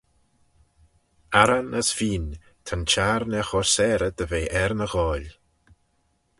Arran 1.41 1.69
as 1.79 1.89
feeyn, 1.97 2.27
ta'n 2.65 2.81
çhiarn 2.91 3.31
er 3.39 3.47
chur 3.49 3.67
sarey 3.73 4.13
dy 4.17 4.25
ve 4.31 4.41
er 4.61 4.71
ny 4.79 4.87
ghoaill. 4.91 5.31